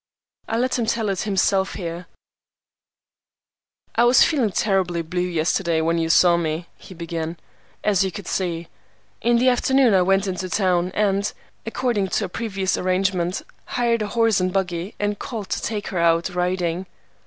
I 0.49 0.57
let 0.57 0.79
him 0.79 0.87
tell 0.87 1.09
it 1.09 1.21
himself 1.29 1.75
here:— 1.75 2.07
"I 3.93 4.03
was 4.03 4.23
feeling 4.23 4.49
terribly 4.49 5.03
blue 5.03 5.21
yesterday, 5.21 5.79
when 5.79 5.99
you 5.99 6.09
saw 6.09 6.37
me," 6.37 6.65
he 6.75 6.95
began, 6.95 7.37
"as 7.83 8.03
you 8.03 8.11
could 8.11 8.25
see. 8.25 8.67
In 9.21 9.37
the 9.37 9.49
afternoon 9.49 9.93
I 9.93 10.01
went 10.01 10.25
into 10.25 10.49
town, 10.49 10.89
and, 10.95 11.31
according 11.67 12.07
to 12.07 12.25
a 12.25 12.29
previous 12.29 12.79
arrangement, 12.79 13.43
hired 13.65 14.01
a 14.01 14.07
horse 14.07 14.39
and 14.39 14.51
buggy 14.51 14.95
and 14.99 15.19
called 15.19 15.49
to 15.49 15.61
take 15.61 15.89
her 15.89 15.99
out 15.99 16.29
riding." 16.33 16.87